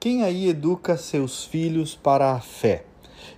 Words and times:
quem 0.00 0.22
aí 0.22 0.48
educa 0.48 0.96
seus 0.96 1.44
filhos 1.44 1.94
para 1.94 2.32
a 2.32 2.40
fé? 2.40 2.86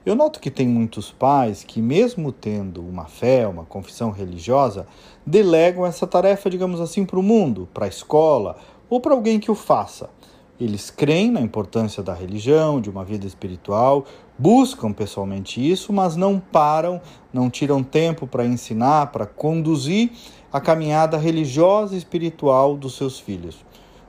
Eu 0.07 0.15
noto 0.15 0.39
que 0.39 0.49
tem 0.49 0.69
muitos 0.69 1.11
pais 1.11 1.65
que, 1.65 1.83
mesmo 1.83 2.31
tendo 2.31 2.81
uma 2.81 3.07
fé, 3.07 3.49
uma 3.49 3.65
confissão 3.65 4.12
religiosa, 4.12 4.86
delegam 5.26 5.84
essa 5.84 6.06
tarefa, 6.06 6.48
digamos 6.48 6.80
assim, 6.80 7.04
para 7.04 7.18
o 7.18 7.22
mundo, 7.22 7.68
para 7.75 7.86
a 7.86 7.88
escola 7.88 8.59
ou 8.88 9.00
para 9.00 9.12
alguém 9.12 9.40
que 9.40 9.50
o 9.50 9.56
faça. 9.56 10.09
Eles 10.61 10.88
creem 10.88 11.32
na 11.32 11.40
importância 11.40 12.00
da 12.00 12.14
religião, 12.14 12.80
de 12.80 12.88
uma 12.88 13.04
vida 13.04 13.26
espiritual, 13.26 14.04
buscam 14.38 14.92
pessoalmente 14.92 15.68
isso, 15.68 15.92
mas 15.92 16.14
não 16.14 16.38
param, 16.38 17.00
não 17.32 17.50
tiram 17.50 17.82
tempo 17.82 18.24
para 18.24 18.46
ensinar, 18.46 19.10
para 19.10 19.26
conduzir 19.26 20.12
a 20.52 20.60
caminhada 20.60 21.16
religiosa 21.16 21.96
e 21.96 21.98
espiritual 21.98 22.76
dos 22.76 22.96
seus 22.96 23.18
filhos. 23.18 23.64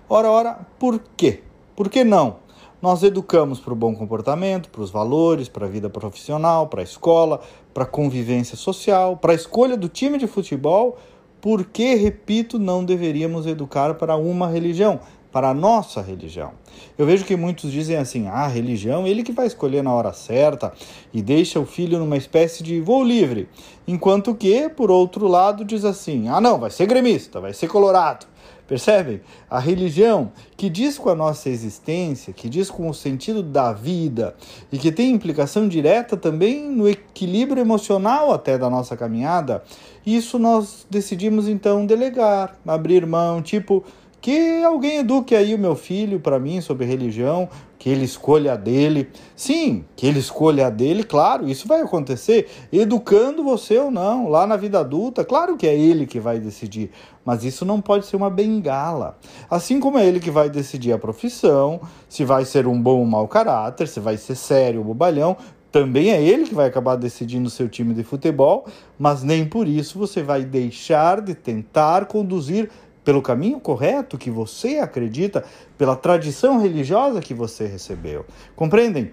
Ora, 0.08 0.30
ora, 0.30 0.68
por 0.78 1.02
quê? 1.18 1.42
Por 1.76 1.90
que 1.90 2.04
não? 2.04 2.43
Nós 2.84 3.02
educamos 3.02 3.62
para 3.62 3.72
o 3.72 3.78
bom 3.78 3.96
comportamento, 3.96 4.68
para 4.68 4.82
os 4.82 4.92
valores, 4.92 5.48
para 5.48 5.66
a 5.66 5.70
vida 5.70 5.90
profissional, 5.90 6.68
para 6.68 6.82
a 6.82 6.84
escola, 6.84 7.40
para 7.74 7.84
a 7.84 7.88
convivência 7.88 8.58
social, 8.58 9.16
para 9.16 9.32
a 9.32 9.36
escolha 9.36 9.78
do 9.78 9.88
time 9.88 10.18
de 10.18 10.28
futebol. 10.28 10.98
Por 11.40 11.64
que, 11.64 11.96
repito, 11.96 12.60
não 12.60 12.84
deveríamos 12.84 13.48
educar 13.48 13.94
para 13.94 14.18
uma 14.18 14.50
religião, 14.50 15.00
para 15.32 15.52
a 15.52 15.54
nossa 15.54 16.02
religião? 16.02 16.52
Eu 16.98 17.06
vejo 17.06 17.24
que 17.24 17.38
muitos 17.38 17.72
dizem 17.72 17.96
assim: 17.96 18.28
ah, 18.28 18.48
religião, 18.48 19.08
ele 19.08 19.24
que 19.24 19.32
vai 19.32 19.48
escolher 19.48 19.82
na 19.82 19.94
hora 19.94 20.12
certa 20.12 20.74
e 21.14 21.22
deixa 21.22 21.62
o 21.62 21.66
filho 21.66 21.98
numa 22.00 22.18
espécie 22.18 22.64
de 22.64 22.82
voo 22.82 23.02
livre. 23.02 23.48
Enquanto 23.88 24.36
que, 24.36 24.68
por 24.68 24.92
outro 24.92 25.26
lado, 25.26 25.64
diz 25.64 25.86
assim: 25.86 26.28
ah, 26.28 26.42
não, 26.42 26.60
vai 26.60 26.70
ser 26.70 26.86
gremista, 26.86 27.40
vai 27.40 27.54
ser 27.54 27.70
colorado 27.70 28.33
Percebem? 28.74 29.22
A 29.48 29.60
religião 29.60 30.32
que 30.58 30.68
diz 30.68 30.98
com 30.98 31.08
a 31.08 31.14
nossa 31.14 31.48
existência, 31.48 32.34
que 32.34 32.50
diz 32.50 32.72
com 32.72 32.90
o 32.90 32.94
sentido 32.94 33.44
da 33.44 33.72
vida 33.72 34.36
e 34.72 34.80
que 34.80 34.92
tem 34.92 35.12
implicação 35.12 35.68
direta 35.68 36.18
também 36.18 36.72
no 36.72 36.90
equilíbrio 36.90 37.62
emocional 37.62 38.34
até 38.34 38.58
da 38.58 38.72
nossa 38.72 38.98
caminhada, 38.98 39.64
isso 40.04 40.40
nós 40.40 40.88
decidimos 40.90 41.48
então 41.48 41.86
delegar, 41.86 42.56
abrir 42.66 43.06
mão, 43.06 43.44
tipo, 43.44 43.84
que 44.24 44.64
alguém 44.64 45.00
eduque 45.00 45.36
aí 45.36 45.54
o 45.54 45.60
meu 45.60 45.76
filho 45.76 46.18
para 46.18 46.40
mim 46.40 46.62
sobre 46.62 46.86
religião, 46.86 47.50
que 47.78 47.90
ele 47.90 48.06
escolha 48.06 48.54
a 48.54 48.56
dele. 48.56 49.10
Sim, 49.36 49.84
que 49.98 50.08
ele 50.08 50.20
escolha 50.20 50.68
a 50.68 50.70
dele, 50.70 51.04
claro, 51.04 51.46
isso 51.50 51.68
vai 51.68 51.82
acontecer, 51.82 52.50
educando 52.72 53.44
você 53.44 53.78
ou 53.78 53.92
não, 53.92 54.30
lá 54.30 54.48
na 54.48 54.56
vida 54.56 54.80
adulta, 54.80 55.26
claro 55.26 55.58
que 55.58 55.68
é 55.68 55.78
ele 55.78 56.06
que 56.06 56.22
vai 56.22 56.40
decidir, 56.40 56.90
mas 57.26 57.44
isso 57.44 57.66
não 57.66 57.82
pode 57.82 58.06
ser 58.06 58.16
uma 58.16 58.30
bengala. 58.30 59.18
Assim 59.52 59.78
como 59.82 59.98
é 59.98 60.06
ele 60.06 60.22
que 60.22 60.32
vai 60.32 60.50
decidir 60.50 60.94
a 60.94 60.98
profissão, 60.98 61.82
se 62.08 62.24
vai 62.24 62.46
ser 62.46 62.66
um 62.66 62.82
bom 62.82 63.00
ou 63.00 63.06
mau 63.06 63.28
caráter, 63.28 63.90
se 63.90 64.00
vai 64.00 64.16
ser 64.16 64.36
sério 64.36 64.80
ou 64.80 64.86
bobalhão, 64.86 65.36
também 65.70 66.12
é 66.12 66.24
ele 66.24 66.46
que 66.46 66.56
vai 66.56 66.68
acabar 66.68 66.96
decidindo 66.96 67.48
o 67.48 67.52
seu 67.52 67.68
time 67.68 67.94
de 67.94 68.06
futebol, 68.06 68.68
mas 68.98 69.22
nem 69.22 69.44
por 69.44 69.68
isso 69.68 70.00
você 70.00 70.24
vai 70.24 70.46
deixar 70.46 71.20
de 71.20 71.36
tentar 71.36 72.06
conduzir 72.06 72.70
pelo 73.04 73.22
caminho 73.22 73.60
correto 73.60 74.18
que 74.18 74.30
você 74.30 74.80
acredita, 74.80 75.44
pela 75.78 75.96
tradição 75.96 76.60
religiosa 76.60 77.20
que 77.20 77.34
você 77.34 77.66
recebeu. 77.66 78.26
Compreendem? 78.56 79.12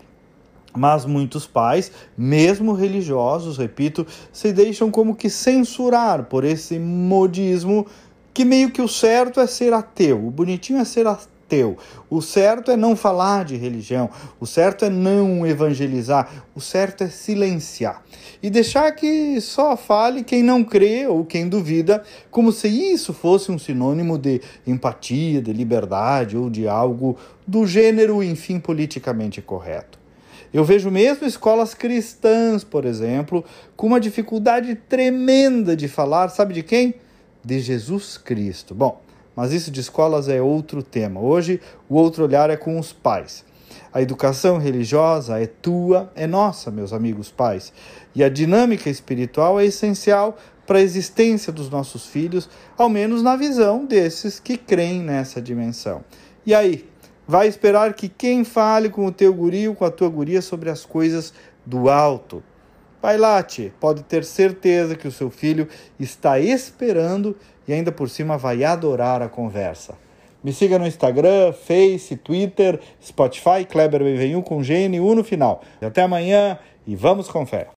Mas 0.77 1.05
muitos 1.05 1.47
pais, 1.47 1.91
mesmo 2.16 2.72
religiosos, 2.72 3.58
repito, 3.58 4.06
se 4.32 4.52
deixam 4.52 4.91
como 4.91 5.16
que 5.16 5.28
censurar 5.28 6.24
por 6.24 6.44
esse 6.44 6.78
modismo 6.78 7.86
que 8.32 8.44
meio 8.44 8.70
que 8.70 8.80
o 8.80 8.86
certo 8.86 9.41
é 9.41 9.47
ser 9.47 9.72
ateu, 9.72 10.25
o 10.25 10.30
bonitinho 10.30 10.78
é 10.78 10.84
ser 10.84 11.06
ateu 11.06 11.39
teu. 11.50 11.76
O 12.08 12.22
certo 12.22 12.70
é 12.70 12.76
não 12.76 12.94
falar 12.94 13.44
de 13.44 13.56
religião, 13.56 14.08
o 14.38 14.46
certo 14.46 14.84
é 14.84 14.88
não 14.88 15.44
evangelizar, 15.44 16.44
o 16.54 16.60
certo 16.60 17.04
é 17.04 17.08
silenciar 17.08 18.02
e 18.42 18.48
deixar 18.48 18.90
que 18.92 19.38
só 19.40 19.76
fale 19.76 20.24
quem 20.24 20.42
não 20.42 20.64
crê 20.64 21.06
ou 21.06 21.25
quem 21.25 21.48
duvida, 21.48 22.02
como 22.30 22.52
se 22.52 22.69
isso 22.69 23.12
fosse 23.12 23.52
um 23.52 23.58
sinônimo 23.58 24.16
de 24.16 24.41
empatia, 24.66 25.42
de 25.42 25.52
liberdade 25.52 26.36
ou 26.36 26.48
de 26.48 26.66
algo 26.66 27.19
do 27.47 27.66
gênero, 27.66 28.22
enfim, 28.22 28.58
politicamente 28.58 29.42
correto. 29.42 29.98
Eu 30.52 30.64
vejo 30.64 30.91
mesmo 30.91 31.26
escolas 31.26 31.75
cristãs, 31.75 32.64
por 32.64 32.84
exemplo, 32.84 33.44
com 33.76 33.86
uma 33.86 34.00
dificuldade 34.00 34.75
tremenda 34.75 35.76
de 35.76 35.86
falar, 35.86 36.28
sabe 36.28 36.54
de 36.54 36.62
quem? 36.62 36.94
De 37.44 37.60
Jesus 37.60 38.16
Cristo. 38.16 38.75
Bom, 38.75 39.00
mas 39.34 39.52
isso 39.52 39.70
de 39.70 39.80
escolas 39.80 40.28
é 40.28 40.41
outro 40.41 40.82
tema. 40.82 41.20
Hoje, 41.20 41.60
o 41.88 41.94
outro 41.96 42.24
olhar 42.24 42.50
é 42.50 42.56
com 42.56 42.78
os 42.78 42.92
pais. 42.92 43.44
A 43.92 44.00
educação 44.00 44.58
religiosa 44.58 45.41
é 45.41 45.46
tua, 45.46 46.12
é 46.14 46.26
nossa, 46.26 46.70
meus 46.70 46.92
amigos 46.92 47.30
pais. 47.30 47.72
E 48.14 48.22
a 48.22 48.28
dinâmica 48.28 48.88
espiritual 48.88 49.58
é 49.58 49.64
essencial 49.64 50.36
para 50.66 50.78
a 50.78 50.82
existência 50.82 51.52
dos 51.52 51.69
nossos 51.69 52.06
filhos, 52.06 52.48
ao 52.78 52.88
menos 52.88 53.22
na 53.22 53.34
visão 53.34 53.84
desses 53.84 54.38
que 54.38 54.56
creem 54.56 55.00
nessa 55.00 55.42
dimensão. 55.42 56.04
E 56.46 56.54
aí, 56.54 56.88
vai 57.26 57.48
esperar 57.48 57.94
que 57.94 58.08
quem 58.08 58.44
fale 58.44 58.88
com 58.88 59.06
o 59.06 59.12
teu 59.12 59.34
guri 59.34 59.69
ou 59.69 59.74
com 59.74 59.84
a 59.84 59.90
tua 59.90 60.08
guria 60.08 60.40
sobre 60.40 60.70
as 60.70 60.84
coisas 60.84 61.32
do 61.66 61.88
alto? 61.88 62.42
Vai 63.03 63.16
lá, 63.16 63.43
tia, 63.43 63.72
pode 63.81 64.03
ter 64.03 64.25
certeza 64.25 64.94
que 64.94 65.09
o 65.09 65.12
seu 65.12 65.31
filho 65.31 65.66
está 65.99 66.38
esperando 66.38 67.34
e 67.66 67.72
ainda 67.72 67.91
por 67.91 68.11
cima 68.11 68.37
vai 68.37 68.62
adorar 68.62 69.22
a 69.22 69.28
conversa. 69.28 69.94
Me 70.44 70.53
siga 70.53 70.78
no 70.78 70.87
Instagram, 70.87 71.53
Face, 71.53 72.16
Twitter, 72.16 72.81
Spotify, 73.03 73.65
Kleber 73.69 74.03
Benvenu 74.03 74.43
com 74.43 74.62
GNU 74.62 75.15
no 75.15 75.25
final. 75.25 75.62
Até 75.81 76.03
amanhã 76.03 76.59
e 76.87 76.97
vamos 76.97 77.28
com 77.28 77.47
fé. 77.47 77.69